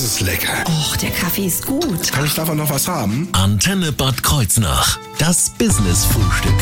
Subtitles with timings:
[0.00, 0.64] Das ist lecker.
[0.66, 2.10] Och, der Kaffee ist gut.
[2.10, 3.28] Kann ich davon noch was haben?
[3.32, 4.98] Antenne Bad Kreuznach.
[5.18, 6.54] Das Business-Frühstück.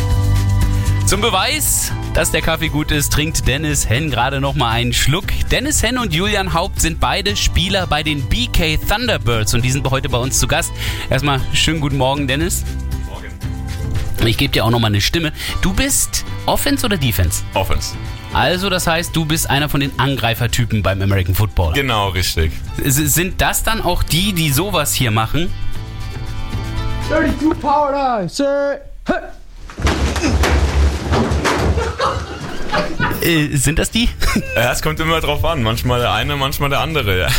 [1.07, 5.27] Zum Beweis, dass der Kaffee gut ist, trinkt Dennis Henn gerade noch mal einen Schluck.
[5.53, 9.89] Dennis Henn und Julian Haupt sind beide Spieler bei den BK Thunderbirds und die sind
[9.89, 10.73] heute bei uns zu Gast.
[11.09, 12.64] Erstmal schönen guten Morgen, Dennis.
[13.09, 13.30] Morgen.
[14.27, 15.32] Ich gebe dir auch noch mal eine Stimme.
[15.62, 17.45] Du bist Offense oder Defense?
[17.55, 17.95] Offense.
[18.34, 21.72] Also, das heißt, du bist einer von den Angreifertypen beim American Football.
[21.72, 22.52] Genau, richtig.
[22.84, 25.50] S- Sind das dann auch die, die sowas hier machen?
[27.09, 28.80] 32 power sir.
[33.22, 34.08] Äh, sind das die?
[34.54, 35.62] Ja, es kommt immer drauf an.
[35.62, 37.18] Manchmal der eine, manchmal der andere.
[37.18, 37.28] Ja.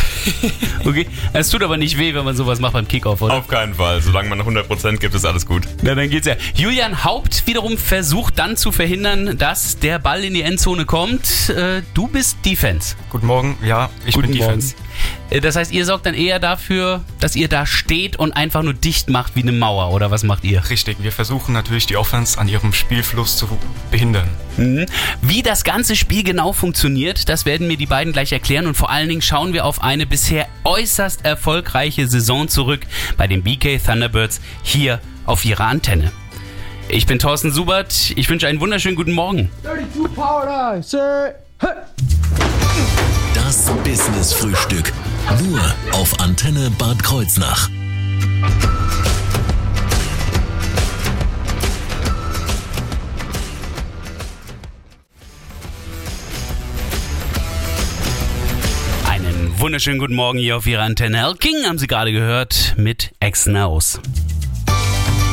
[0.85, 1.07] Okay.
[1.33, 3.35] Es tut aber nicht weh, wenn man sowas macht beim Kickoff, oder?
[3.35, 4.01] Auf keinen Fall.
[4.01, 5.63] Solange man 100% gibt, ist alles gut.
[5.81, 6.35] Na, dann geht's ja.
[6.55, 11.49] Julian Haupt wiederum versucht dann zu verhindern, dass der Ball in die Endzone kommt.
[11.49, 12.95] Äh, du bist Defense.
[13.09, 14.73] Guten Morgen, ja, ich bin Defense.
[14.73, 14.88] Äh,
[15.41, 19.09] Das heißt, ihr sorgt dann eher dafür, dass ihr da steht und einfach nur dicht
[19.09, 20.69] macht wie eine Mauer, oder was macht ihr?
[20.69, 23.47] Richtig, wir versuchen natürlich die Offense an ihrem Spielfluss zu
[23.91, 24.27] behindern.
[24.57, 24.85] Mhm.
[25.21, 28.89] Wie das ganze Spiel genau funktioniert, das werden mir die beiden gleich erklären und vor
[28.89, 32.81] allen Dingen schauen wir auf eine bisher äußerst erfolgreiche Saison zurück
[33.17, 36.11] bei den BK Thunderbirds hier auf ihrer Antenne.
[36.89, 39.51] Ich bin Thorsten Subert, ich wünsche einen wunderschönen guten Morgen.
[39.61, 41.35] 32 power sir.
[43.49, 44.93] Das Business-Frühstück.
[45.43, 45.59] Nur
[45.93, 47.67] auf Antenne Bad Kreuznach.
[59.09, 61.17] Einen wunderschönen guten Morgen hier auf Ihrer Antenne.
[61.17, 63.99] Hell King haben Sie gerade gehört mit X-Nose.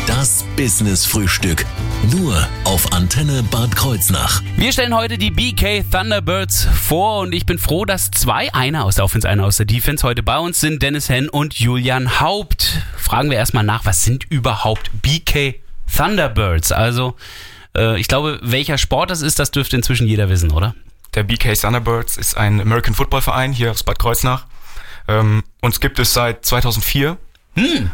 [0.06, 1.66] Das Business-Frühstück.
[2.04, 4.42] Nur auf Antenne Bad Kreuznach.
[4.56, 8.96] Wir stellen heute die BK Thunderbirds vor und ich bin froh, dass zwei, einer aus
[8.96, 10.82] der Offense, einer aus der Defense, heute bei uns sind.
[10.82, 12.82] Dennis Henn und Julian Haupt.
[12.96, 15.56] Fragen wir erstmal nach, was sind überhaupt BK
[15.94, 16.70] Thunderbirds?
[16.70, 17.16] Also,
[17.76, 20.74] äh, ich glaube, welcher Sport das ist, das dürfte inzwischen jeder wissen, oder?
[21.14, 24.46] Der BK Thunderbirds ist ein American Football Verein hier aus Bad Kreuznach.
[25.08, 27.16] Ähm, uns gibt es seit 2004.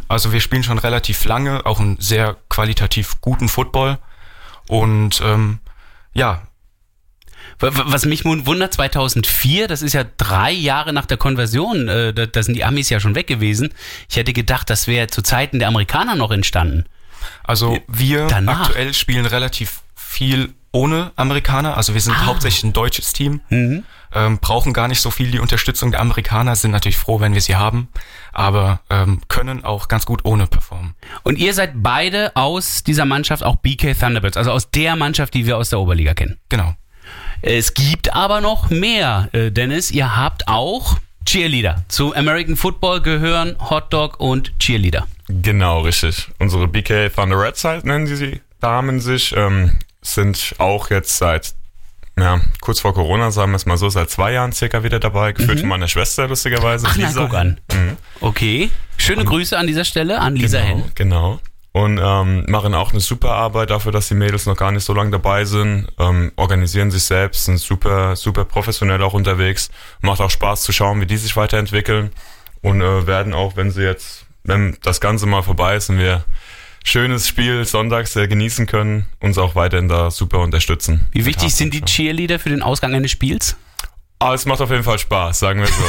[0.08, 3.98] Also wir spielen schon relativ lange, auch einen sehr qualitativ guten Football.
[4.68, 5.60] Und ähm,
[6.14, 6.42] ja,
[7.58, 12.26] Was mich nun wundert, 2004, das ist ja drei Jahre nach der Konversion, äh, da,
[12.26, 13.72] da sind die Amis ja schon weg gewesen.
[14.08, 16.84] Ich hätte gedacht, das wäre zu Zeiten der Amerikaner noch entstanden.
[17.44, 18.62] also wir Danach.
[18.62, 21.76] aktuell spielen relativ viel ohne Amerikaner.
[21.76, 23.40] Also wir sind hauptsächlich ein deutsches Team.
[24.14, 27.40] Ähm, brauchen gar nicht so viel die Unterstützung der Amerikaner, sind natürlich froh, wenn wir
[27.40, 27.88] sie haben,
[28.32, 30.94] aber ähm, können auch ganz gut ohne performen.
[31.22, 35.46] Und ihr seid beide aus dieser Mannschaft auch BK Thunderbirds, also aus der Mannschaft, die
[35.46, 36.38] wir aus der Oberliga kennen.
[36.50, 36.74] Genau.
[37.40, 39.90] Es gibt aber noch mehr, äh, Dennis.
[39.90, 41.84] Ihr habt auch Cheerleader.
[41.88, 45.06] Zu American Football gehören Hotdog und Cheerleader.
[45.28, 46.28] Genau, richtig.
[46.38, 51.54] Unsere BK Thunder Reds halt nennen die sie, Damen sich, ähm, sind auch jetzt seit,
[52.18, 55.32] ja, kurz vor Corona, sagen wir es mal so, seit zwei Jahren circa wieder dabei,
[55.32, 56.86] geführt von meiner Schwester lustigerweise.
[56.86, 56.92] Mhm.
[56.92, 57.24] Ach na, Lisa.
[57.24, 57.60] guck an.
[57.72, 57.96] Mhm.
[58.20, 58.70] Okay.
[58.98, 60.92] Schöne Grüße an dieser Stelle an Lisa genau, Henn.
[60.94, 61.40] Genau.
[61.72, 64.92] Und ähm, machen auch eine super Arbeit dafür, dass die Mädels noch gar nicht so
[64.92, 65.88] lange dabei sind.
[65.98, 69.70] Ähm, organisieren sich selbst, sind super, super professionell auch unterwegs.
[70.02, 72.10] Macht auch Spaß zu schauen, wie die sich weiterentwickeln.
[72.60, 76.24] Und äh, werden auch, wenn sie jetzt, wenn das Ganze mal vorbei ist und wir
[76.84, 81.06] schönes Spiel sonntags äh, genießen können, uns auch weiterhin da super unterstützen.
[81.12, 83.56] Wie wichtig sind die Cheerleader für den Ausgang eines Spiels?
[84.22, 85.82] Aber es macht auf jeden Fall Spaß, sagen wir so.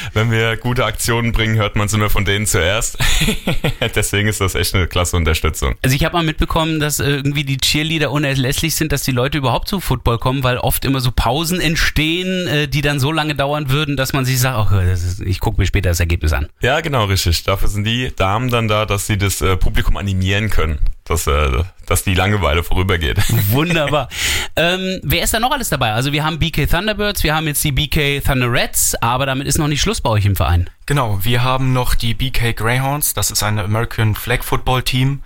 [0.12, 2.98] Wenn wir gute Aktionen bringen, hört man es immer von denen zuerst.
[3.94, 5.76] Deswegen ist das echt eine klasse Unterstützung.
[5.82, 9.38] Also ich habe mal mitbekommen, dass äh, irgendwie die Cheerleader unerlässlich sind, dass die Leute
[9.38, 13.36] überhaupt zu Football kommen, weil oft immer so Pausen entstehen, äh, die dann so lange
[13.36, 16.32] dauern würden, dass man sich sagt, ach, das ist, ich gucke mir später das Ergebnis
[16.32, 16.48] an.
[16.60, 17.44] Ja, genau, richtig.
[17.44, 21.64] Dafür sind die Damen dann da, dass sie das äh, Publikum animieren können, dass, äh,
[21.86, 23.18] dass die Langeweile vorübergeht.
[23.50, 24.08] Wunderbar.
[24.56, 25.92] ähm, wer ist da noch alles dabei?
[25.92, 29.58] Also wir haben BK Thunderbirds, wir haben jetzt die BK Thunder Reds, aber damit ist
[29.58, 30.70] noch nicht Schluss bei euch im Verein.
[30.86, 35.22] Genau, wir haben noch die BK Greyhounds, das ist ein American Flag Football Team,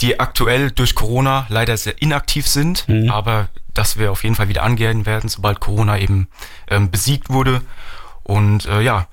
[0.00, 4.62] die aktuell durch Corona leider sehr inaktiv sind, aber das wir auf jeden Fall wieder
[4.62, 6.28] angehen werden, sobald Corona eben
[6.68, 7.60] ähm, besiegt wurde.
[8.22, 9.06] Und äh, ja,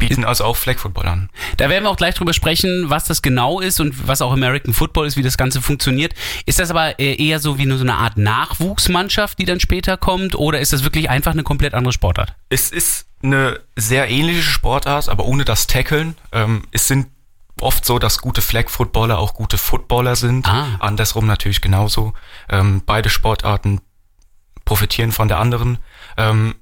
[0.00, 1.30] bieten also auch Flag Football an.
[1.56, 4.74] Da werden wir auch gleich drüber sprechen, was das genau ist und was auch American
[4.74, 6.14] Football ist, wie das Ganze funktioniert.
[6.46, 9.96] Ist das aber äh, eher so wie nur so eine Art Nachwuchsmannschaft, die dann später
[9.96, 12.34] kommt, oder ist das wirklich einfach eine komplett andere Sportart?
[12.48, 16.16] Es ist eine sehr ähnliche Sportart, aber ohne das Tackeln.
[16.32, 17.06] Ähm, es sind
[17.60, 20.48] oft so, dass gute Flag-Footballer auch gute Footballer sind.
[20.48, 20.76] Ah.
[20.80, 22.14] Andersrum natürlich genauso.
[22.48, 23.80] Ähm, beide Sportarten
[24.64, 25.78] profitieren von der anderen.
[26.16, 26.54] Ähm,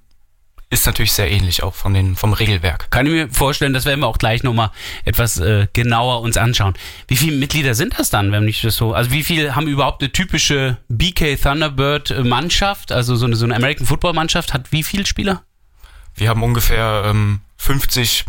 [0.70, 2.91] ist natürlich sehr ähnlich auch von den, vom Regelwerk.
[2.91, 4.70] Kann ich mir vorstellen, das werden wir auch gleich nochmal
[5.05, 6.75] etwas äh, genauer uns anschauen.
[7.06, 10.03] Wie viele Mitglieder sind das dann, wenn ich das so, also wie viele haben überhaupt
[10.03, 14.70] eine typische BK Thunderbird äh, Mannschaft, also so eine, so eine American Football Mannschaft, hat
[14.70, 15.43] wie viele Spieler?
[16.15, 18.26] Wir haben ungefähr ähm, 50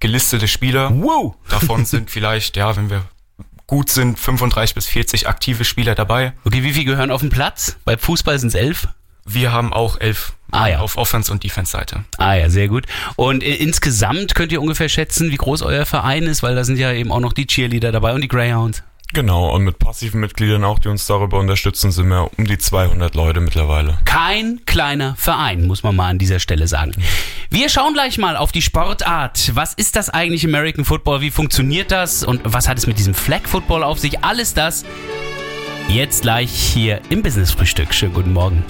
[0.00, 0.90] gelistete Spieler.
[0.90, 1.34] Wow!
[1.50, 3.04] Davon sind vielleicht, ja, wenn wir
[3.66, 6.32] gut sind, 35 bis 40 aktive Spieler dabei.
[6.44, 7.76] Okay, wie viele gehören auf den Platz?
[7.84, 8.88] Bei Fußball sind es elf.
[9.26, 10.78] Wir haben auch elf Ah, ja.
[10.80, 12.04] auf Offense- und Defense-Seite.
[12.18, 12.84] Ah ja, sehr gut.
[13.16, 16.78] Und äh, insgesamt könnt ihr ungefähr schätzen, wie groß euer Verein ist, weil da sind
[16.78, 18.82] ja eben auch noch die Cheerleader dabei und die Greyhounds.
[19.14, 23.14] Genau, und mit passiven Mitgliedern auch, die uns darüber unterstützen, sind wir um die 200
[23.14, 23.98] Leute mittlerweile.
[24.04, 26.92] Kein kleiner Verein, muss man mal an dieser Stelle sagen.
[27.50, 29.52] Wir schauen gleich mal auf die Sportart.
[29.54, 31.20] Was ist das eigentlich American Football?
[31.20, 32.24] Wie funktioniert das?
[32.24, 34.22] Und was hat es mit diesem Flag Football auf sich?
[34.24, 34.84] Alles das
[35.88, 37.94] jetzt gleich hier im Business Frühstück.
[37.94, 38.64] Schönen guten Morgen.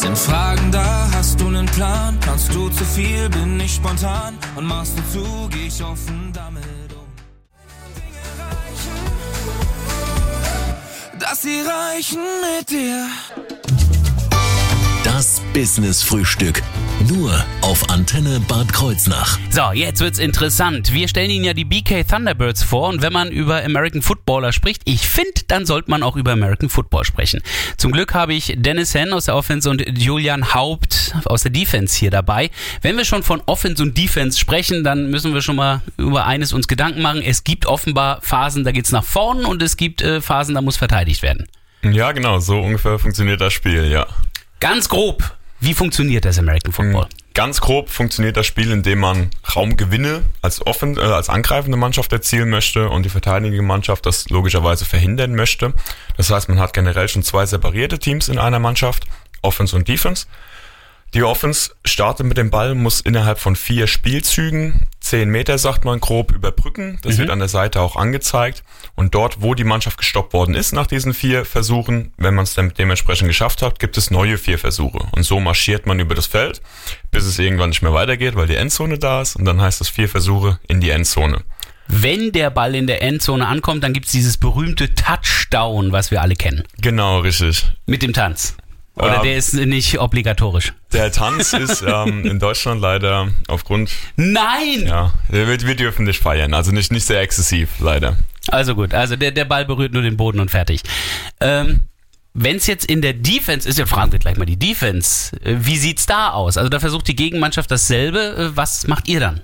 [0.00, 2.18] Sind Fragen da, hast du einen Plan?
[2.24, 6.64] Kannst du zu viel, bin ich spontan und machst du zu, geh ich offen damit
[6.94, 7.06] um.
[11.18, 12.22] Dass sie reichen
[12.56, 13.08] mit dir.
[15.04, 16.62] Das Business Frühstück.
[17.08, 17.32] Nur
[17.62, 19.38] auf Antenne Bad Kreuznach.
[19.48, 20.92] So, jetzt wird's interessant.
[20.92, 24.82] Wir stellen Ihnen ja die BK Thunderbirds vor und wenn man über American Footballer spricht,
[24.84, 27.40] ich finde, dann sollte man auch über American Football sprechen.
[27.78, 31.98] Zum Glück habe ich Dennis Henn aus der Offense und Julian Haupt aus der Defense
[31.98, 32.50] hier dabei.
[32.82, 36.52] Wenn wir schon von Offense und Defense sprechen, dann müssen wir schon mal über eines
[36.52, 37.22] uns Gedanken machen.
[37.22, 40.76] Es gibt offenbar Phasen, da geht's nach vorn und es gibt äh, Phasen, da muss
[40.76, 41.48] verteidigt werden.
[41.82, 44.06] Ja, genau, so ungefähr funktioniert das Spiel, ja.
[44.60, 47.06] Ganz grob, wie funktioniert das American Football?
[47.34, 52.50] Ganz grob funktioniert das Spiel, indem man Raumgewinne als, offen, äh, als angreifende Mannschaft erzielen
[52.50, 55.72] möchte und die verteidigende Mannschaft das logischerweise verhindern möchte.
[56.16, 59.04] Das heißt, man hat generell schon zwei separierte Teams in einer Mannschaft,
[59.42, 60.26] Offense und Defense.
[61.12, 65.98] Die Offense startet mit dem Ball, muss innerhalb von vier Spielzügen, zehn Meter sagt man
[65.98, 67.00] grob, überbrücken.
[67.02, 68.62] Das wird an der Seite auch angezeigt.
[68.94, 72.54] Und dort, wo die Mannschaft gestoppt worden ist nach diesen vier Versuchen, wenn man es
[72.54, 75.00] dann dementsprechend geschafft hat, gibt es neue vier Versuche.
[75.10, 76.62] Und so marschiert man über das Feld,
[77.10, 79.34] bis es irgendwann nicht mehr weitergeht, weil die Endzone da ist.
[79.34, 81.42] Und dann heißt es vier Versuche in die Endzone.
[81.88, 86.36] Wenn der Ball in der Endzone ankommt, dann gibt's dieses berühmte Touchdown, was wir alle
[86.36, 86.62] kennen.
[86.80, 87.64] Genau, richtig.
[87.86, 88.54] Mit dem Tanz.
[89.02, 89.22] Oder Ja.
[89.22, 90.72] der ist nicht obligatorisch.
[90.92, 94.84] Der Tanz ist ähm, in Deutschland leider aufgrund, Nein!
[94.86, 98.16] ja, wir, wir dürfen nicht feiern, also nicht, nicht sehr exzessiv, leider.
[98.48, 100.82] Also gut, also der, der Ball berührt nur den Boden und fertig.
[101.40, 101.80] Ähm,
[102.34, 105.36] Wenn es jetzt in der Defense ist, ja fragen wir gleich mal die Defense.
[105.44, 106.56] Äh, Wie sieht's da aus?
[106.56, 108.50] Also da versucht die Gegenmannschaft dasselbe.
[108.52, 109.40] Äh, Was macht ihr dann?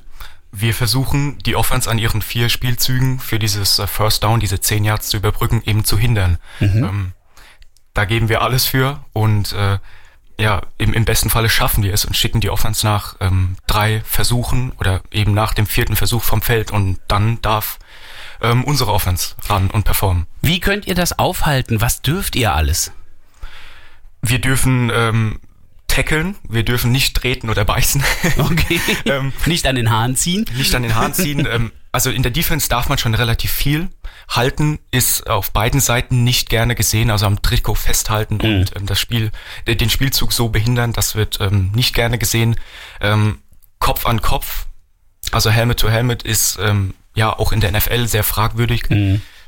[0.53, 4.85] Wir versuchen, die Offense an ihren vier Spielzügen für dieses äh, First Down, diese 10
[4.85, 6.39] Yards zu überbrücken, eben zu hindern.
[6.61, 7.13] Ähm,
[7.97, 9.79] da geben wir alles für und äh,
[10.39, 14.03] ja, im, im besten Falle schaffen wir es und schicken die Offense nach ähm, drei
[14.05, 17.79] Versuchen oder eben nach dem vierten Versuch vom Feld und dann darf
[18.43, 20.27] ähm, unsere Offense ran und performen.
[20.43, 21.81] Wie könnt ihr das aufhalten?
[21.81, 22.93] Was dürft ihr alles?
[24.21, 25.41] Wir dürfen ähm,
[25.89, 28.05] tackeln, wir dürfen nicht treten oder beißen.
[28.39, 28.81] Okay.
[29.07, 30.45] Ähm, Nicht an den Haaren ziehen.
[30.55, 31.47] nicht an den Haaren ziehen.
[31.51, 33.89] ähm, also in der Defense darf man schon relativ viel.
[34.29, 39.01] Halten ist auf beiden Seiten nicht gerne gesehen, also am Trikot festhalten und ähm, das
[39.01, 39.31] Spiel,
[39.65, 42.57] äh, den Spielzug so behindern, das wird ähm, nicht gerne gesehen.
[43.01, 43.39] Ähm,
[43.79, 44.67] Kopf an Kopf,
[45.33, 48.91] also Helmet to Helmet ist ähm, ja auch in der NFL sehr fragwürdig.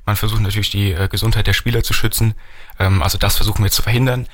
[0.07, 2.33] Man versucht natürlich die äh, Gesundheit der Spieler zu schützen,
[2.79, 4.27] ähm, also das versuchen wir zu verhindern.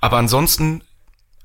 [0.00, 0.82] Aber ansonsten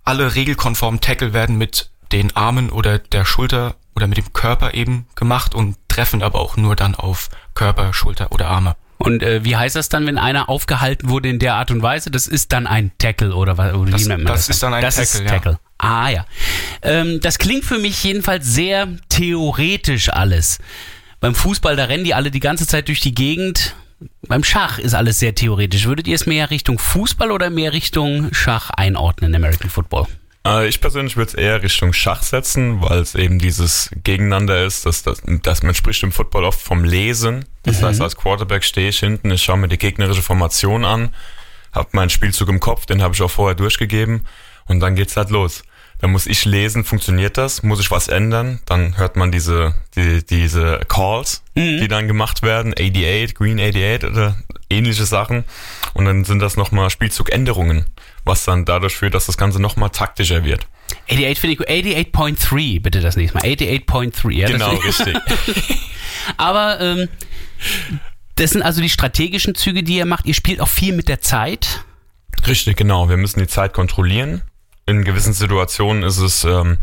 [0.05, 5.07] alle regelkonformen Tackle werden mit den Armen oder der Schulter oder mit dem Körper eben
[5.15, 8.75] gemacht und treffen aber auch nur dann auf Körper, Schulter oder Arme.
[8.97, 12.11] Und äh, wie heißt das dann, wenn einer aufgehalten wurde in der Art und Weise?
[12.11, 13.73] Das ist dann ein Tackle oder was?
[13.73, 15.27] Oder Das- wie nennt man das ist dann ein das Tackle, Ist ja.
[15.27, 15.59] Tackle.
[15.77, 16.25] Ah ja.
[16.81, 20.59] Ähm, das klingt für mich jedenfalls sehr theoretisch alles.
[21.19, 23.75] Beim Fußball, da rennen die alle die ganze Zeit durch die Gegend.
[24.27, 25.85] Beim Schach ist alles sehr theoretisch.
[25.85, 30.07] Würdet ihr es mehr Richtung Fußball oder mehr Richtung Schach einordnen, American Football?
[30.45, 34.85] Äh, Ich persönlich würde es eher Richtung Schach setzen, weil es eben dieses Gegeneinander ist,
[34.85, 37.45] dass, dass, dass man spricht im Football oft vom Lesen.
[37.63, 41.09] Das heißt, als Quarterback stehe ich hinten, ich schaue mir die gegnerische Formation an,
[41.73, 44.25] habe meinen Spielzug im Kopf, den habe ich auch vorher durchgegeben
[44.67, 45.63] und dann geht's halt los.
[45.99, 47.63] Dann muss ich lesen, funktioniert das?
[47.63, 48.59] Muss ich was ändern?
[48.65, 51.41] Dann hört man diese, die, diese Calls,
[51.79, 54.35] die dann gemacht werden, 88, Green 88 oder
[54.69, 55.43] ähnliche Sachen.
[55.93, 57.85] Und dann sind das nochmal Spielzugänderungen,
[58.23, 60.67] was dann dadurch führt, dass das Ganze nochmal taktischer wird.
[61.09, 63.45] 88 finde ich, 88.3 bitte das nächste Mal.
[63.45, 64.47] 88.3, ja.
[64.47, 65.17] Genau, richtig.
[66.37, 67.09] Aber ähm,
[68.35, 70.25] das sind also die strategischen Züge, die ihr macht.
[70.25, 71.85] Ihr spielt auch viel mit der Zeit.
[72.47, 73.09] Richtig, genau.
[73.09, 74.41] Wir müssen die Zeit kontrollieren
[74.85, 76.77] in gewissen Situationen ist es ähm,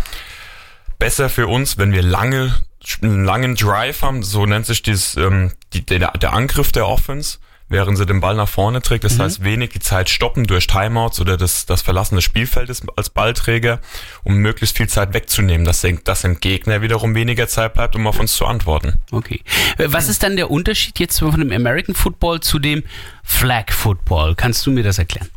[0.98, 2.54] besser für uns, wenn wir lange
[3.00, 7.38] einen langen Drive haben, so nennt sich dieses, ähm, die, der, der Angriff der Offense,
[7.73, 9.02] während sie den Ball nach vorne trägt.
[9.02, 9.23] Das mhm.
[9.23, 13.81] heißt, wenig die Zeit stoppen durch Timeouts oder das, das Verlassen des Spielfeldes als Ballträger,
[14.23, 18.21] um möglichst viel Zeit wegzunehmen, dass, dass dem Gegner wiederum weniger Zeit bleibt, um auf
[18.21, 19.00] uns zu antworten.
[19.11, 19.41] Okay.
[19.79, 22.85] Äh, was ist dann der Unterschied jetzt von dem American Football zu dem
[23.25, 24.35] Flag Football?
[24.37, 25.29] Kannst du mir das erklären?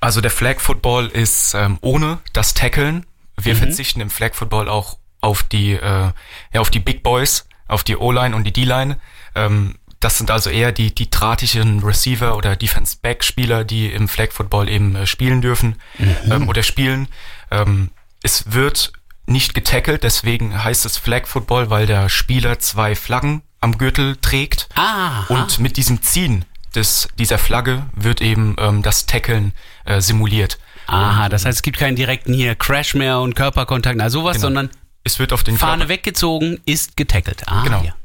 [0.00, 3.06] Also der Flag Football ist ähm, ohne das Tackeln.
[3.40, 3.58] Wir mhm.
[3.58, 7.96] verzichten im Flag Football auch auf die, äh, ja, auf die Big Boys, auf die
[7.96, 8.98] O-Line und die D-Line.
[9.34, 14.06] Ähm, das sind also eher die, die drahtigen Receiver oder Defense Back Spieler, die im
[14.06, 16.16] Flag Football eben äh, spielen dürfen mhm.
[16.30, 17.08] ähm, oder spielen.
[17.50, 17.90] Ähm,
[18.22, 18.92] es wird
[19.26, 24.68] nicht getackelt, deswegen heißt es Flag Football, weil der Spieler zwei Flaggen am Gürtel trägt.
[24.76, 25.24] Ah.
[25.26, 26.44] Und mit diesem Ziehen
[26.76, 29.54] des, dieser Flagge wird eben ähm, das Tackeln
[29.86, 30.60] äh, simuliert.
[30.86, 34.46] Aha, das heißt, es gibt keinen direkten hier Crash mehr und Körperkontakt, also sowas, genau.
[34.46, 34.70] sondern
[35.02, 37.42] es wird auf den Fahne Körper weggezogen, ist getackelt.
[37.48, 37.82] Ah, genau.
[37.82, 37.96] Ja.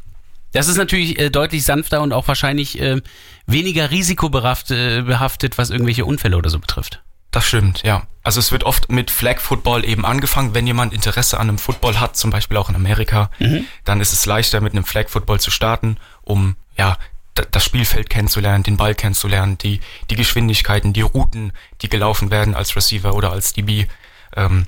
[0.51, 3.01] Das ist natürlich äh, deutlich sanfter und auch wahrscheinlich äh,
[3.46, 7.01] weniger risikobehaftet, was irgendwelche Unfälle oder so betrifft.
[7.31, 8.08] Das stimmt, ja.
[8.24, 10.53] Also es wird oft mit Flag Football eben angefangen.
[10.53, 13.65] Wenn jemand Interesse an einem Football hat, zum Beispiel auch in Amerika, mhm.
[13.86, 16.98] dann ist es leichter, mit einem Flag Football zu starten, um ja
[17.34, 19.79] das Spielfeld kennenzulernen, den Ball kennenzulernen, die,
[20.10, 23.88] die Geschwindigkeiten, die Routen, die gelaufen werden als Receiver oder als DB.
[24.36, 24.67] Ähm,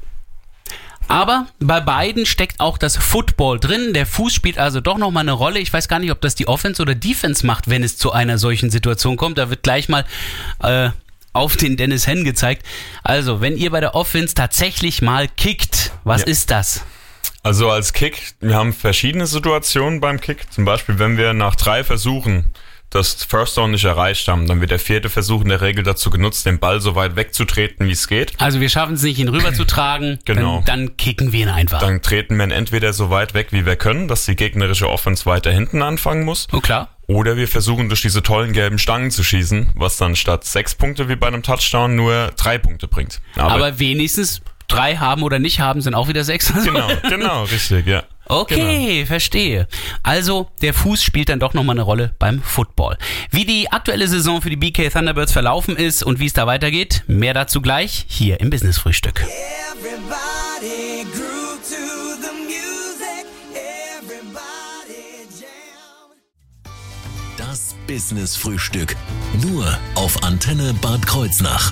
[1.08, 3.94] aber bei beiden steckt auch das Football drin.
[3.94, 5.60] Der Fuß spielt also doch nochmal eine Rolle.
[5.60, 8.38] Ich weiß gar nicht, ob das die Offense oder Defense macht, wenn es zu einer
[8.38, 9.38] solchen Situation kommt.
[9.38, 10.06] Da wird gleich mal
[10.62, 10.90] äh,
[11.34, 12.66] auf den Dennis Henn gezeigt.
[13.04, 16.28] Also, wenn ihr bei der Offense tatsächlich mal kickt, was ja.
[16.28, 16.84] ist das?
[17.42, 20.52] Also als Kick, wir haben verschiedene Situationen beim Kick.
[20.52, 22.46] Zum Beispiel, wenn wir nach drei Versuchen
[22.94, 26.10] das First Down nicht erreicht haben, dann wird der vierte Versuch in der Regel dazu
[26.10, 28.34] genutzt, den Ball so weit wegzutreten, wie es geht.
[28.40, 30.20] Also wir schaffen es nicht, ihn rüberzutragen.
[30.26, 30.64] genau.
[30.66, 31.80] Dann, dann, kicken wir ihn einfach.
[31.80, 35.26] Dann treten wir ihn entweder so weit weg, wie wir können, dass die gegnerische Offense
[35.26, 36.48] weiter hinten anfangen muss.
[36.52, 36.90] Oh klar.
[37.08, 41.10] Oder wir versuchen durch diese tollen gelben Stangen zu schießen, was dann statt sechs Punkte
[41.10, 43.20] wie bei einem Touchdown nur drei Punkte bringt.
[43.36, 46.52] Aber, Aber wenigstens drei haben oder nicht haben, sind auch wieder sechs.
[46.64, 48.04] Genau, genau, richtig, ja.
[48.34, 49.06] Okay, genau.
[49.06, 49.68] verstehe.
[50.02, 52.98] Also der Fuß spielt dann doch nochmal eine Rolle beim Football.
[53.32, 57.04] Wie die aktuelle Saison für die BK Thunderbirds verlaufen ist und wie es da weitergeht,
[57.08, 59.26] mehr dazu gleich hier im Business Frühstück.
[67.38, 68.96] Das Business Frühstück.
[69.42, 71.72] Nur auf Antenne Bad Kreuznach.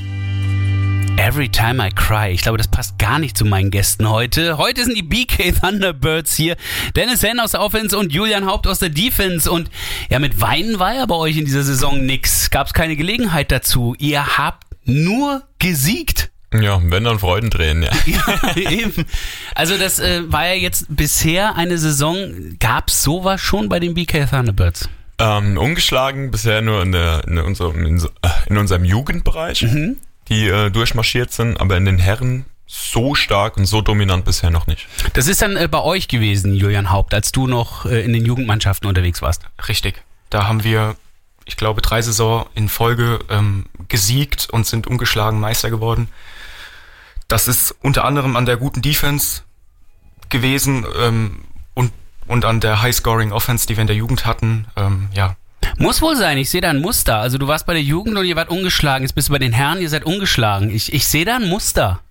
[1.21, 2.31] Every Time I Cry.
[2.31, 4.57] Ich glaube, das passt gar nicht zu meinen Gästen heute.
[4.57, 6.57] Heute sind die BK Thunderbirds hier.
[6.95, 9.49] Dennis Henn aus der Offense und Julian Haupt aus der Defense.
[9.51, 9.69] Und
[10.09, 12.49] ja, mit Weinen war ja bei euch in dieser Saison nix.
[12.49, 13.95] Gab es keine Gelegenheit dazu.
[13.99, 16.31] Ihr habt nur gesiegt.
[16.59, 17.91] Ja, wenn dann Freudentränen, ja.
[18.55, 19.05] ja eben.
[19.53, 22.57] Also das äh, war ja jetzt bisher eine Saison.
[22.59, 24.89] Gab es sowas schon bei den BK Thunderbirds?
[25.19, 28.03] Ähm, ungeschlagen bisher nur in, der, in, unserem, in,
[28.47, 29.61] in unserem Jugendbereich.
[29.61, 29.97] Mhm
[30.29, 34.65] die äh, durchmarschiert sind, aber in den Herren so stark und so dominant bisher noch
[34.65, 34.87] nicht.
[35.13, 38.25] Das ist dann äh, bei euch gewesen, Julian Haupt, als du noch äh, in den
[38.25, 39.43] Jugendmannschaften unterwegs warst.
[39.67, 40.01] Richtig.
[40.29, 40.95] Da haben wir,
[41.45, 46.07] ich glaube, drei Saison in Folge ähm, gesiegt und sind ungeschlagen Meister geworden.
[47.27, 49.41] Das ist unter anderem an der guten Defense
[50.29, 51.91] gewesen ähm, und,
[52.27, 54.67] und an der High-Scoring Offense, die wir in der Jugend hatten.
[54.77, 55.35] Ähm, ja,
[55.77, 57.17] muss wohl sein, ich sehe da ein Muster.
[57.17, 59.03] Also du warst bei der Jugend und ihr wart ungeschlagen.
[59.03, 60.69] Jetzt bist du bei den Herren, ihr seid ungeschlagen.
[60.69, 62.01] Ich, ich sehe da ein Muster.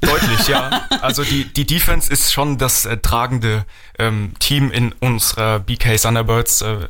[0.00, 0.82] Deutlich, ja.
[1.00, 3.64] Also die, die Defense ist schon das äh, tragende
[3.98, 6.62] ähm, Team in unserer BK Thunderbirds.
[6.62, 6.88] Äh,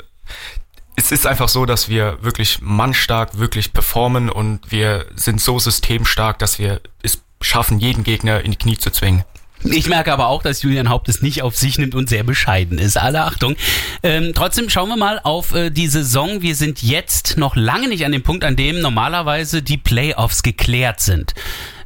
[0.97, 6.39] es ist einfach so, dass wir wirklich mannstark wirklich performen und wir sind so systemstark,
[6.39, 9.25] dass wir es schaffen, jeden Gegner in die Knie zu zwingen.
[9.65, 12.79] Ich merke aber auch, dass Julian Haupt es nicht auf sich nimmt und sehr bescheiden
[12.79, 12.97] ist.
[12.97, 13.57] Alle Achtung.
[14.03, 16.43] Ähm, trotzdem schauen wir mal auf äh, die Saison.
[16.43, 21.01] Wir sind jetzt noch lange nicht an dem Punkt, an dem normalerweise die Playoffs geklärt
[21.01, 21.35] sind.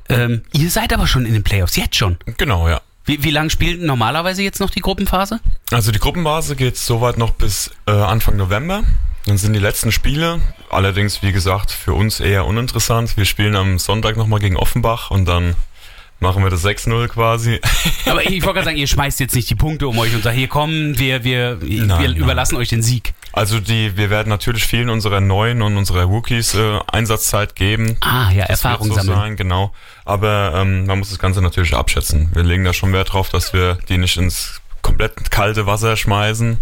[0.09, 2.16] Ähm, ihr seid aber schon in den Playoffs, jetzt schon.
[2.37, 2.80] Genau, ja.
[3.04, 5.40] Wie, wie lange spielt normalerweise jetzt noch die Gruppenphase?
[5.71, 8.83] Also die Gruppenphase geht soweit noch bis äh, Anfang November.
[9.26, 10.40] Dann sind die letzten Spiele,
[10.71, 13.16] allerdings wie gesagt für uns eher uninteressant.
[13.16, 15.54] Wir spielen am Sonntag nochmal gegen Offenbach und dann
[16.21, 17.61] machen wir das 6-0 quasi.
[18.07, 20.37] Aber ich wollte gerade sagen, ihr schmeißt jetzt nicht die Punkte um euch und sagt,
[20.37, 22.17] hier kommen, wir, wir, nein, wir nein.
[22.17, 23.15] überlassen euch den Sieg.
[23.33, 27.99] Also die, wir werden natürlich vielen unserer Neuen und unserer Rookies äh, Einsatzzeit geben.
[28.01, 29.19] Ah, ja, das Erfahrung so sammeln.
[29.19, 29.73] Sein, genau.
[30.05, 32.31] Aber ähm, man muss das Ganze natürlich abschätzen.
[32.33, 36.59] Wir legen da schon Wert drauf, dass wir die nicht ins komplett kalte Wasser schmeißen,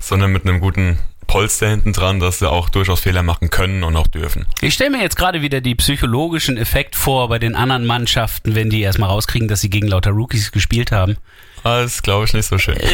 [0.00, 0.98] sondern mit einem guten
[1.32, 4.44] Polster hinten dran, dass sie auch durchaus Fehler machen können und auch dürfen.
[4.60, 8.68] Ich stelle mir jetzt gerade wieder die psychologischen Effekt vor bei den anderen Mannschaften, wenn
[8.68, 11.16] die erstmal rauskriegen, dass sie gegen lauter Rookies gespielt haben.
[11.64, 12.76] Das glaube ich nicht so schön.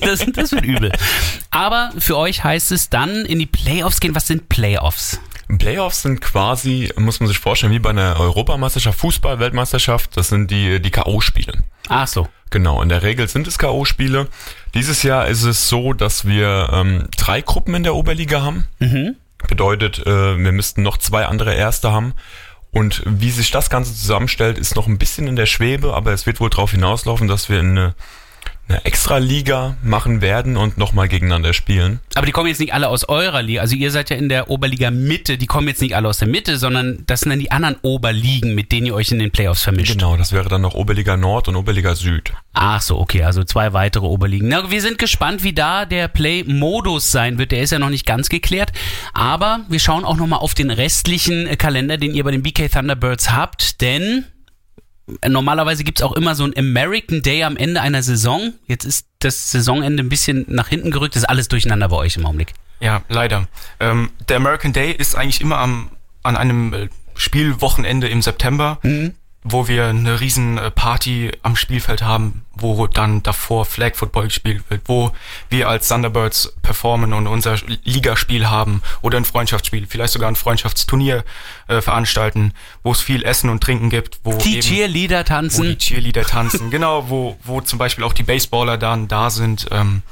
[0.00, 0.90] Das, das wird übel.
[1.50, 4.14] Aber für euch heißt es dann in die Playoffs gehen.
[4.14, 5.20] Was sind Playoffs?
[5.58, 10.16] Playoffs sind quasi, muss man sich vorstellen, wie bei einer Europameisterschaft, Fußball-Weltmeisterschaft.
[10.16, 11.62] Das sind die, die K.O.-Spiele.
[11.88, 12.28] Ach so.
[12.50, 14.26] Genau, in der Regel sind es K.O.-Spiele.
[14.74, 18.66] Dieses Jahr ist es so, dass wir ähm, drei Gruppen in der Oberliga haben.
[19.48, 22.14] Bedeutet, äh, wir müssten noch zwei andere Erste haben.
[22.72, 26.26] Und wie sich das Ganze zusammenstellt, ist noch ein bisschen in der Schwebe, aber es
[26.26, 27.94] wird wohl darauf hinauslaufen, dass wir eine,
[28.70, 32.00] eine Extra-Liga machen werden und nochmal gegeneinander spielen.
[32.14, 33.60] Aber die kommen jetzt nicht alle aus eurer Liga.
[33.60, 35.38] Also ihr seid ja in der Oberliga Mitte.
[35.38, 38.54] Die kommen jetzt nicht alle aus der Mitte, sondern das sind dann die anderen Oberligen,
[38.54, 39.92] mit denen ihr euch in den Playoffs vermischt.
[39.92, 42.32] Genau, das wäre dann noch Oberliga Nord und Oberliga Süd.
[42.52, 44.48] Ach so, okay, also zwei weitere Oberligen.
[44.48, 47.52] Na, wir sind gespannt, wie da der Play-Modus sein wird.
[47.52, 48.72] Der ist ja noch nicht ganz geklärt.
[49.12, 53.32] Aber wir schauen auch nochmal auf den restlichen Kalender, den ihr bei den BK Thunderbirds
[53.32, 54.24] habt, denn
[55.26, 58.54] normalerweise gibt's auch immer so einen American Day am Ende einer Saison.
[58.66, 61.16] Jetzt ist das Saisonende ein bisschen nach hinten gerückt.
[61.16, 62.54] Das ist alles durcheinander bei euch im Augenblick.
[62.80, 63.48] Ja, leider.
[63.78, 65.90] Ähm, der American Day ist eigentlich immer am,
[66.22, 68.78] an einem äh, Spielwochenende im September,
[69.42, 74.62] wo wir eine riesen äh, Party am Spielfeld haben, wo dann davor Flag Football gespielt
[74.68, 75.12] wird, wo
[75.48, 81.24] wir als Thunderbirds performen und unser Ligaspiel haben oder ein Freundschaftsspiel, vielleicht sogar ein Freundschaftsturnier
[81.68, 85.28] äh, veranstalten, wo es viel Essen und Trinken gibt, wo Die eben- Cheerleader wo die
[85.28, 85.78] tanzen.
[85.78, 89.66] Cheerleader tanzen, genau, wo, wo zum Beispiel auch die Baseballer dann da sind.
[89.70, 90.02] Ähm,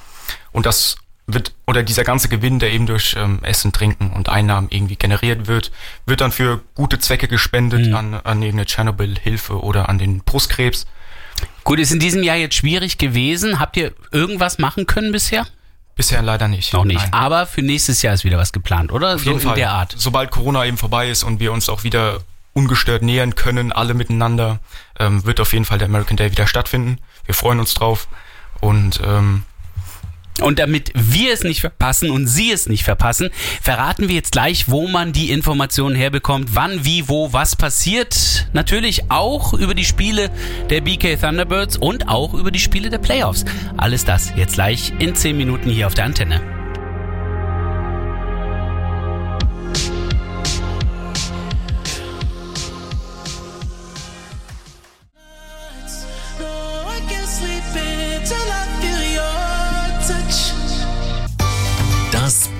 [0.53, 0.97] und das
[1.29, 5.47] wird, oder dieser ganze Gewinn, der eben durch ähm, Essen, Trinken und Einnahmen irgendwie generiert
[5.47, 5.71] wird,
[6.07, 10.87] wird dann für gute Zwecke gespendet an, an irgendeine Tschernobyl-Hilfe oder an den Brustkrebs.
[11.65, 13.61] Gut, ist in diesem Jahr jetzt schwierig gewesen.
[13.61, 15.47] Habt ihr irgendwas machen können bisher?
[15.95, 16.73] Bisher leider nicht.
[16.73, 17.01] Noch nicht.
[17.01, 17.13] Nein.
[17.13, 19.17] Aber für nächstes Jahr ist wieder was geplant, oder?
[19.17, 19.57] Auf jeden so in Fall.
[19.57, 19.95] der Art.
[19.97, 22.21] Sobald Corona eben vorbei ist und wir uns auch wieder
[22.55, 24.61] ungestört nähern können, alle miteinander,
[24.99, 26.99] ähm, wird auf jeden Fall der American Day wieder stattfinden.
[27.27, 28.09] Wir freuen uns drauf.
[28.61, 29.45] Und ähm,
[30.41, 33.31] Und damit wir es nicht verpassen und Sie es nicht verpassen,
[33.63, 38.49] verraten wir jetzt gleich, wo man die Informationen herbekommt, wann, wie, wo, was passiert.
[38.53, 40.31] Natürlich auch über die Spiele
[40.71, 43.45] der BK Thunderbirds und auch über die Spiele der Playoffs.
[43.77, 46.58] Alles das jetzt gleich in 10 Minuten hier auf der Antenne.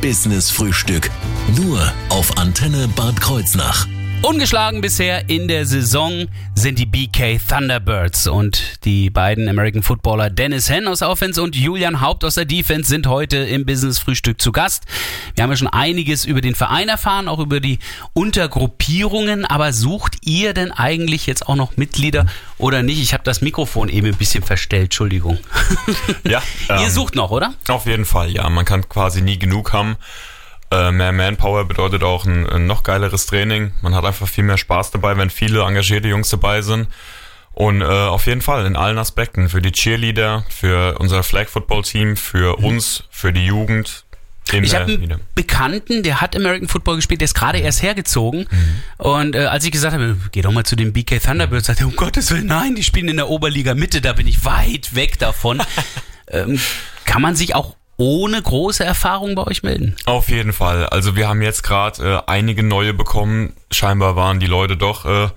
[0.09, 1.11] Business Frühstück.
[1.55, 3.87] Nur auf Antenne Bad Kreuznach.
[4.21, 6.27] Ungeschlagen bisher in der Saison
[6.57, 11.55] sind die BK Thunderbirds und die beiden American Footballer Dennis Henn aus der Offense und
[11.55, 14.85] Julian Haupt aus der Defense sind heute im Business Frühstück zu Gast.
[15.37, 17.79] Wir haben ja schon einiges über den Verein erfahren, auch über die
[18.13, 22.27] Untergruppierungen, aber sucht ihr denn eigentlich jetzt auch noch Mitglieder
[22.59, 23.01] oder nicht?
[23.01, 25.39] Ich habe das Mikrofon eben ein bisschen verstellt, Entschuldigung.
[26.25, 27.55] Ja, ihr ähm, sucht noch, oder?
[27.69, 28.49] Auf jeden Fall, ja.
[28.49, 29.97] Man kann quasi nie genug haben.
[30.71, 33.73] Äh, mehr Manpower bedeutet auch ein, ein noch geileres Training.
[33.81, 36.89] Man hat einfach viel mehr Spaß dabei, wenn viele engagierte Jungs dabei sind.
[37.53, 39.49] Und äh, auf jeden Fall in allen Aspekten.
[39.49, 44.05] Für die Cheerleader, für unser Flag Football Team, für uns, für die Jugend.
[44.53, 45.21] Ich habe einen.
[45.35, 48.47] Bekannten, der hat American Football gespielt, der ist gerade erst hergezogen.
[48.97, 51.89] Und äh, als ich gesagt habe, geh doch mal zu den BK Thunderbirds, sagte er,
[51.89, 55.19] um Gottes Willen, nein, die spielen in der Oberliga Mitte, da bin ich weit weg
[55.19, 55.61] davon.
[56.29, 56.61] ähm,
[57.05, 59.97] kann man sich auch ohne große Erfahrung bei euch melden?
[60.07, 60.87] Auf jeden Fall.
[60.87, 63.53] Also wir haben jetzt gerade äh, einige neue bekommen.
[63.71, 65.29] Scheinbar waren die Leute doch, äh,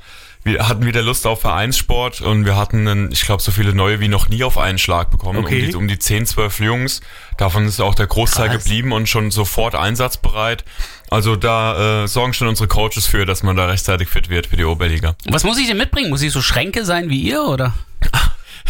[0.43, 3.99] wir hatten wieder Lust auf Vereinssport und wir hatten, einen, ich glaube, so viele neue
[3.99, 5.39] wie noch nie auf einen Schlag bekommen.
[5.39, 5.65] Okay.
[5.65, 7.01] Um, die, um die 10, 12 Jungs.
[7.37, 8.63] Davon ist auch der Großteil Krass.
[8.63, 10.63] geblieben und schon sofort einsatzbereit.
[11.11, 14.57] Also da äh, sorgen schon unsere Coaches für, dass man da rechtzeitig fit wird für
[14.57, 15.15] die Oberliga.
[15.29, 16.09] Was muss ich denn mitbringen?
[16.09, 17.73] Muss ich so Schränke sein wie ihr, oder?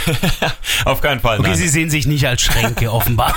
[0.85, 1.39] auf keinen Fall.
[1.39, 1.57] Okay, nein.
[1.57, 3.35] sie sehen sich nicht als Schränke, offenbar.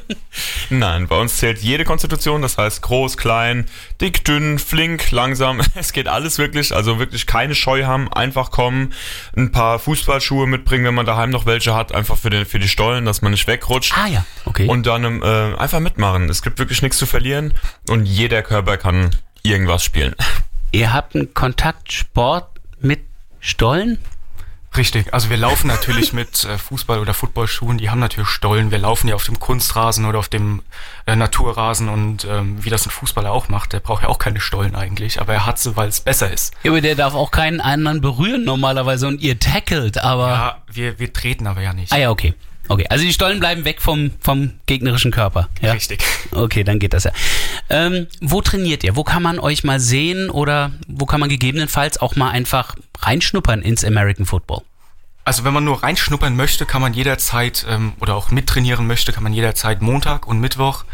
[0.70, 3.66] Nein, bei uns zählt jede Konstitution, das heißt groß, klein,
[4.00, 5.60] dick, dünn, flink, langsam.
[5.74, 8.92] Es geht alles wirklich, also wirklich keine Scheu haben, einfach kommen,
[9.36, 12.68] ein paar Fußballschuhe mitbringen, wenn man daheim noch welche hat, einfach für, den, für die
[12.68, 13.94] Stollen, dass man nicht wegrutscht.
[13.96, 14.66] ah ja, okay.
[14.66, 16.28] Und dann ähm, äh, einfach mitmachen.
[16.28, 17.54] Es gibt wirklich nichts zu verlieren
[17.88, 19.10] und jeder Körper kann
[19.42, 20.14] irgendwas spielen.
[20.70, 23.00] ihr habt einen Kontaktsport mit
[23.40, 23.98] Stollen?
[24.76, 28.70] Richtig, also wir laufen natürlich mit äh, Fußball- oder Footballschuhen, die haben natürlich Stollen.
[28.70, 30.62] Wir laufen ja auf dem Kunstrasen oder auf dem
[31.06, 34.40] äh, Naturrasen und ähm, wie das ein Fußballer auch macht, der braucht ja auch keine
[34.40, 36.54] Stollen eigentlich, aber er hat sie, weil es besser ist.
[36.62, 40.28] Ja, aber der darf auch keinen anderen berühren normalerweise und ihr tackelt, aber...
[40.28, 41.92] Ja, wir, wir treten aber ja nicht.
[41.92, 42.34] Ah ja, okay.
[42.70, 45.48] Okay, also die Stollen bleiben weg vom, vom gegnerischen Körper.
[45.60, 45.72] Ja?
[45.72, 46.04] Richtig.
[46.30, 47.10] Okay, dann geht das ja.
[47.68, 48.94] Ähm, wo trainiert ihr?
[48.94, 53.62] Wo kann man euch mal sehen oder wo kann man gegebenenfalls auch mal einfach reinschnuppern
[53.62, 54.62] ins American Football?
[55.24, 59.24] Also wenn man nur reinschnuppern möchte, kann man jederzeit ähm, oder auch mittrainieren möchte, kann
[59.24, 60.84] man jederzeit Montag und Mittwoch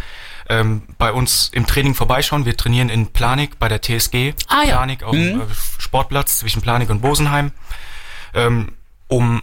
[0.48, 2.46] ähm, bei uns im Training vorbeischauen.
[2.46, 4.32] Wir trainieren in Planik bei der TSG.
[4.48, 4.76] Ah, ja.
[4.76, 5.40] Planik auf dem Mhm.
[5.42, 5.44] äh,
[5.78, 7.52] Sportplatz zwischen Planik und Bosenheim.
[8.32, 8.72] Ähm,
[9.08, 9.42] um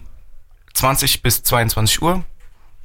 [0.73, 2.23] 20 bis 22 Uhr.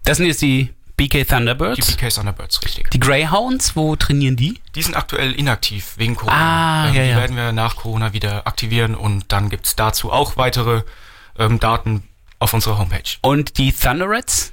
[0.05, 1.97] Das sind jetzt die BK Die Thunderbirds.
[1.97, 2.91] BK Thunderbirds, richtig.
[2.91, 4.61] Die Greyhounds, wo trainieren die?
[4.75, 6.85] Die sind aktuell inaktiv wegen Corona.
[6.85, 7.17] Ah, ähm, ja, die ja.
[7.17, 10.83] werden wir nach Corona wieder aktivieren und dann gibt's dazu auch weitere
[11.39, 12.03] ähm, Daten
[12.39, 13.17] auf unserer Homepage.
[13.23, 14.53] Und die Thunderets?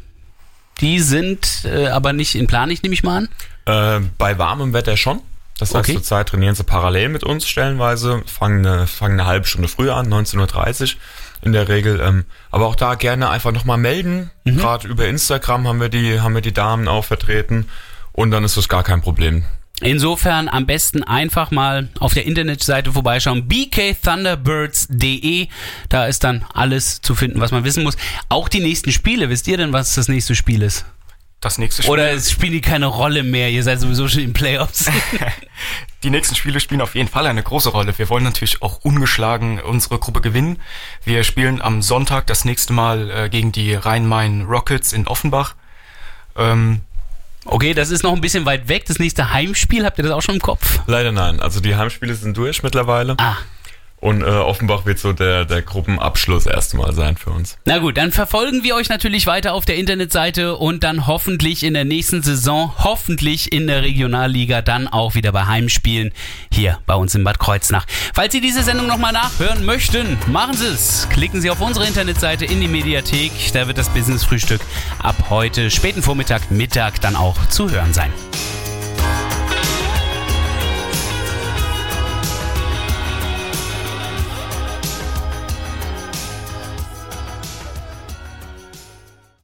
[0.82, 3.28] Die sind äh, aber nicht in Planig, nehme ich mal
[3.66, 4.02] an.
[4.02, 5.22] Äh, bei warmem Wetter schon.
[5.58, 5.94] Das heißt, Okay.
[5.94, 10.12] zurzeit trainieren sie parallel mit uns stellenweise, fangen eine, fangen eine halbe Stunde früher an,
[10.14, 11.00] 19.30 Uhr
[11.44, 12.02] in der Regel.
[12.02, 14.32] Ähm, aber auch da gerne einfach nochmal melden.
[14.44, 14.58] Mhm.
[14.58, 17.70] Gerade über Instagram haben wir die, haben wir die Damen auch vertreten.
[18.12, 19.46] Und dann ist das gar kein Problem.
[19.82, 25.48] Insofern am besten einfach mal auf der Internetseite vorbeischauen, bkthunderbirds.de.
[25.90, 27.98] Da ist dann alles zu finden, was man wissen muss.
[28.30, 30.86] Auch die nächsten Spiele, wisst ihr denn, was das nächste Spiel ist?
[31.42, 34.34] Das nächste Spiel, Oder es spielen die keine Rolle mehr, ihr seid sowieso schon in
[34.34, 34.90] Playoffs.
[36.04, 37.98] die nächsten Spiele spielen auf jeden Fall eine große Rolle.
[37.98, 40.60] Wir wollen natürlich auch ungeschlagen unsere Gruppe gewinnen.
[41.04, 45.56] Wir spielen am Sonntag das nächste Mal äh, gegen die Rhein-Main Rockets in Offenbach.
[46.36, 46.82] Ähm,
[47.48, 48.86] Okay, das ist noch ein bisschen weit weg.
[48.88, 50.80] Das nächste Heimspiel, habt ihr das auch schon im Kopf?
[50.88, 51.40] Leider nein.
[51.40, 53.16] Also die Heimspiele sind durch mittlerweile.
[53.20, 53.38] Ah.
[54.02, 57.58] Und äh, Offenbach wird so der, der Gruppenabschluss erstmal sein für uns.
[57.66, 61.74] Na gut, dann verfolgen wir euch natürlich weiter auf der Internetseite und dann hoffentlich in
[61.74, 66.12] der nächsten Saison, hoffentlich in der Regionalliga, dann auch wieder bei Heimspielen
[66.54, 67.86] hier bei uns in Bad Kreuznach.
[68.14, 71.08] Falls Sie diese Sendung nochmal nachhören möchten, machen Sie es.
[71.10, 73.32] Klicken Sie auf unsere Internetseite in die Mediathek.
[73.54, 74.62] Da wird das Business Frühstück
[75.02, 78.12] ab heute späten Vormittag, Mittag dann auch zu hören sein.